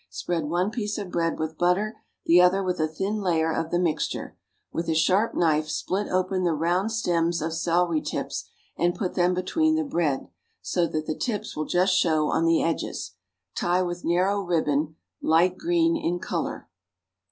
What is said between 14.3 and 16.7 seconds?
ribbon, light green in color.